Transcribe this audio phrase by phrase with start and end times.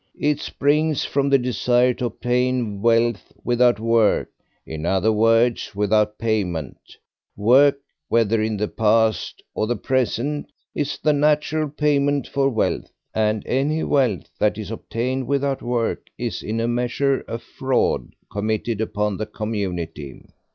[0.19, 4.31] It springs from the desire to obtain wealth without work,
[4.65, 6.75] in other words, without payment;
[7.37, 7.77] work,
[8.07, 13.83] whether in the past or the present, is the natural payment for wealth, and any
[13.83, 19.27] wealth that is obtained without work is in a measure a fraud committed upon the
[19.27, 20.23] community.